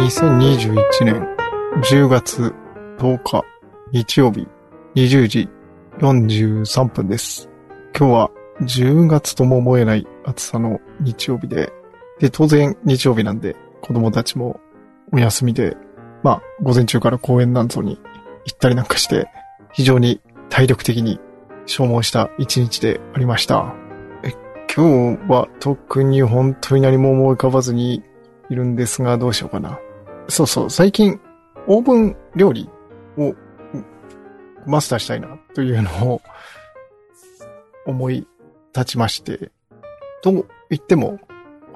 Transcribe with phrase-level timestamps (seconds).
[0.00, 1.36] 2021年
[1.82, 2.54] 10月
[2.98, 3.44] 10日
[3.92, 4.48] 日曜日
[4.94, 5.48] 20時
[5.98, 7.50] 43分です。
[7.96, 8.30] 今日は
[8.62, 11.70] 10月とも思えない暑さの日曜日で、
[12.18, 14.58] で、当然日曜日なんで子供たちも
[15.12, 15.76] お休みで、
[16.22, 18.00] まあ、午前中から公園なんぞに
[18.46, 19.28] 行ったりなんかして、
[19.72, 21.20] 非常に体力的に
[21.66, 23.74] 消耗した一日でありました。
[24.74, 28.02] 今日は特に本当に何も思い浮かばずに
[28.48, 29.78] いるんですが、どうしようかな。
[30.30, 31.20] そうそう、最近、
[31.66, 32.70] オーブン料理
[33.18, 33.34] を
[34.66, 36.22] マスターしたいなというのを
[37.86, 38.26] 思い
[38.74, 39.50] 立ちまして、
[40.22, 41.18] と言っても、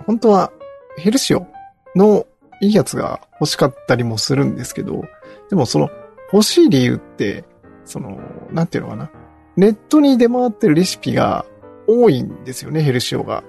[0.06, 0.52] 本当は
[0.96, 1.46] ヘルシオ
[1.94, 2.26] の
[2.60, 5.04] いいやつが欲しかったりもするんですけど、
[5.50, 5.90] でもその
[6.32, 7.44] 欲しい理由って、
[7.84, 8.18] その、
[8.50, 9.10] なんていうのかな。
[9.56, 11.44] ネットに出回ってるレシピが
[11.86, 13.44] 多いんですよね、ヘルシオが。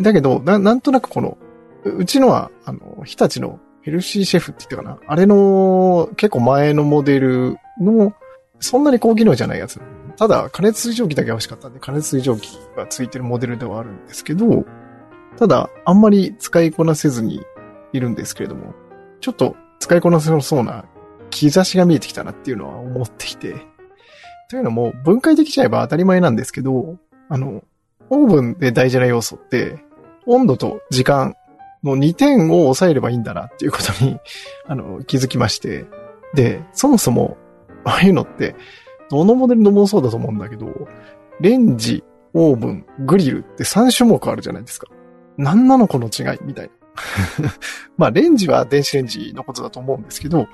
[0.00, 1.36] だけど、ななんとなくこの、
[1.84, 4.98] うちのは、あの、日立のヘルシーシェフって言ったかな？
[5.06, 8.12] あれの、結構前のモデルの、
[8.60, 9.80] そんなに高機能じゃないやつ。
[10.16, 14.64] ただ、加熱水蒸気だけ欲しかったんで、加熱水蒸気がついてるモデルではあるんですけど、
[15.36, 17.40] ただ、あんまり使いこなせずに
[17.92, 18.74] いるんですけれども、
[19.20, 20.84] ちょっと使いこなせそうな
[21.30, 23.54] 兆しが見えてきたなっていうのは思っていて、
[24.50, 26.96] というのも、分解できちゃえば当たり前なんですけど、
[27.28, 27.62] あの、
[28.10, 29.78] オーブンで大事な要素って、
[30.26, 31.36] 温度と時間
[31.84, 34.18] の2点を抑えればいいんだなっていうことに、
[34.66, 35.86] あの、気づきまして。
[36.34, 37.36] で、そもそも、
[37.84, 38.54] ああいうのって、
[39.10, 40.88] どのモデルのもそうだと思うんだけど、
[41.40, 42.04] レンジ、
[42.34, 44.88] オーブン、グリルって3種目あるじゃないですか。
[45.36, 46.72] 何なのこの違いみたいな。
[47.96, 50.48] まあ、レンジは電子レンジのことだと思うんですけど、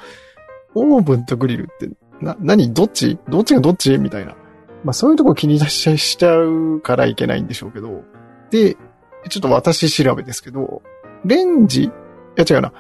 [0.75, 1.88] オーブンとグリルって、
[2.20, 3.19] な、何どっち？
[3.28, 3.98] どっちがどっち？
[3.98, 4.36] みたいな。
[4.84, 8.03] まあ、そういうとこ気にしちゃしちゃうからいけないんでしょうけど。
[8.50, 8.77] で、
[9.28, 10.83] ちょっと私調べですけど、
[11.25, 11.91] レンジ、い
[12.36, 12.72] や違うな。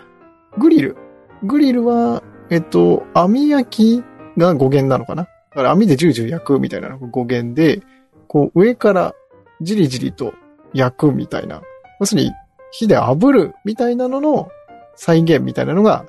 [0.58, 0.96] グリル。
[1.42, 4.04] グリルは、えっと、網焼き
[4.38, 5.24] が語源なのかな？
[5.24, 7.82] だから網でジュージュー焼くみたいなのが語源で、
[8.28, 9.14] こう上から
[9.60, 10.34] じりじりと
[10.72, 11.62] 焼くみたいな。
[12.00, 12.32] 要するに
[12.70, 14.48] 火で炙るみたいなのの
[14.96, 16.06] 再現みたいなのが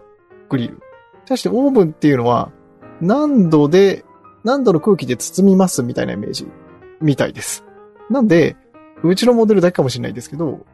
[0.49, 0.79] グリル。
[1.25, 2.51] 対してオーブンっていうのは
[3.01, 4.03] 何度で、
[4.43, 6.47] 何度の空気で包みますみたいなイメージ
[7.01, 7.63] みたいです。
[8.09, 8.55] なんで、
[9.03, 10.65] うちのモデルだけかもしれないですけど、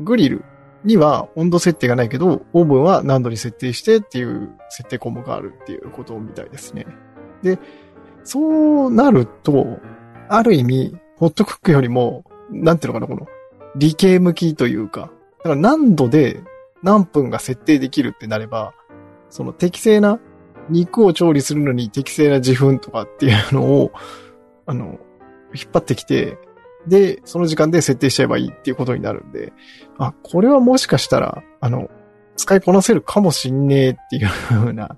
[0.00, 0.44] グリル
[0.84, 6.86] には温度設定がないけど、オーブンは何度に設定してっていう設定項目があるっていうことみたいですね。
[7.42, 7.58] で、
[8.24, 9.78] そうなると、
[10.28, 13.28] ある意味、ホットクックよりも、なんていうのかな、この、
[13.76, 16.42] 理系向きというか、だから何度で
[16.82, 18.74] 何分が設定できるってなれば、
[19.28, 20.18] その適正な
[20.68, 23.92] 肉を調理するのに適正な自粉とかっていうのを、
[24.66, 24.98] あの、
[25.54, 26.38] 引っ張ってきて、
[26.86, 29.52] で、その時間で設定しちゃえばいいっていうことになるんで、
[29.98, 31.90] あ、これはもしかしたら、あの、
[32.36, 34.96] 使いこなせるかもしんねえっていう風な、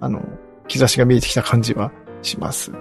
[0.00, 0.22] あの、
[0.68, 1.90] 兆しが見えてきた感じは
[2.20, 2.72] します。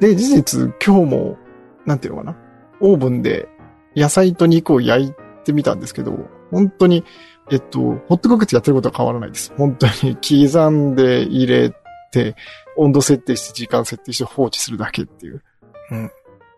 [0.00, 1.36] で、事実、今日も、
[1.84, 2.36] なんていうのかな、
[2.80, 3.48] オーブンで
[3.94, 5.12] 野菜と肉を焼い
[5.44, 6.16] てみたんですけど、
[6.50, 7.04] 本当に、
[7.50, 9.52] えっと、ホットクックってやってることは変わらないです。
[9.56, 11.74] 本当に 刻んで入れ
[12.12, 12.36] て、
[12.76, 15.42] 温度設定して時間設定して放置するだけっていう。
[15.90, 16.10] うん。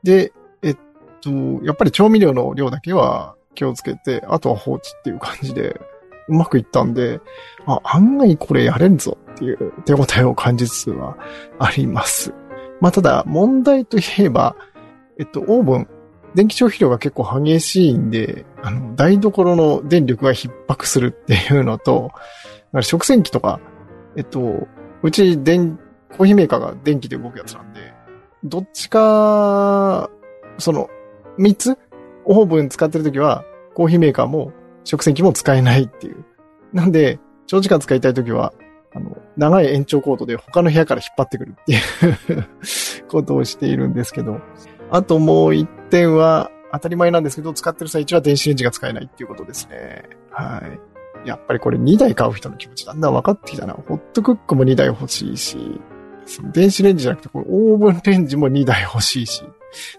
[0.03, 0.33] で、
[1.21, 1.31] と、
[1.65, 5.81] やっぱり調味料の量だけは気をつけて、あとは放置っていう感じで、
[6.29, 7.21] うまくいったんで、
[7.67, 11.17] あ、案外これやれんぞっていう手応えを感じつつは
[11.59, 12.33] あります。
[12.81, 14.57] まあ、ただ、問題といえば、
[15.19, 15.89] えっと、オーブン、
[16.35, 22.13] 電気消費量が結構激しいんで、あの、台所の電力が逼迫するっていうのと、
[22.81, 23.61] 食洗機とか、
[24.17, 24.69] えっと、
[25.03, 25.79] うち電、
[26.17, 27.93] コーヒーメーカーが電気で動くやつなんで、
[28.45, 30.09] どっちか、
[30.59, 30.89] その、
[31.39, 31.79] 三つ
[32.25, 34.53] オーブン使ってるときは、コーヒーメーカーも
[34.85, 36.25] 食洗機も使えないっていう。
[36.73, 38.53] なんで、長時間使いたいときは、
[38.95, 41.77] あの、長い延長コードで他の部屋から引っ張ってくるって い
[42.39, 44.41] うことをしているんですけど、
[44.91, 50.05] あともう一点は、当たり前なんですけど、使ってる最中は電子レンジが使えないっていうことですね。
[50.31, 50.63] は
[51.25, 51.29] い。
[51.29, 53.75] やっぱりこれ2台買う人の気持ちだんだん分かってきたな。
[53.75, 55.81] ホットクックも2台欲しいし、
[56.53, 59.43] 電子レンジじゃなくて、オーブンレンジも2台欲しいし、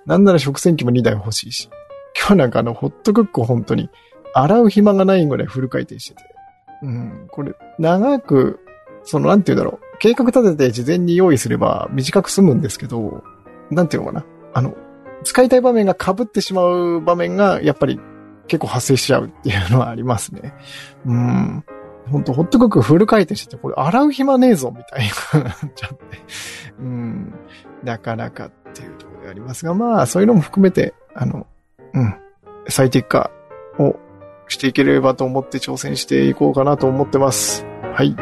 [0.06, 1.70] なんなら食洗機も2台欲しいし。
[2.18, 3.90] 今日なんかあの、ホットクック本当に、
[4.34, 6.24] 洗う暇がないぐらいフル回転してて。
[6.84, 8.60] うん、これ、長く、
[9.04, 9.98] その、なんて言うだろう。
[10.00, 13.24] 計画立てて事前に用意すれば短く済むんですけど、
[13.70, 14.26] なんていうのかな。
[14.54, 14.76] あの、
[15.24, 18.00] 使いたい場面が被ってしまう場面が、やっぱり
[18.48, 20.54] 結構発生しちゃうっていうのはありますね。
[21.06, 21.64] うん。
[22.10, 25.10] 本当ホットクックフル回転してて、これ洗う暇ねえぞ、みたいに
[25.46, 25.98] なっちゃって。
[26.80, 27.34] うん。
[27.84, 28.50] なかなか
[29.32, 31.48] ありますが、まあ、そういうのも含めて、あの、
[31.94, 32.16] うん。
[32.68, 33.32] 最適化
[33.80, 33.96] を
[34.48, 37.66] していければと思って挑戦していこうかなと思ってます。
[37.94, 38.16] はい。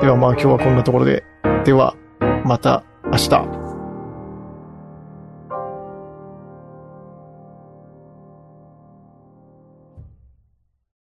[0.00, 1.24] ではまあ今日はこんなところで。
[1.64, 1.96] では、
[2.44, 3.65] また明日。